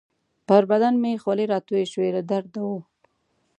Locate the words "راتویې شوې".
1.53-2.09